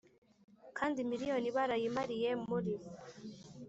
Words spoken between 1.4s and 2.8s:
barayimariye muri